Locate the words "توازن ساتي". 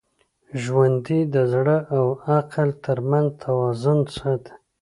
3.43-4.53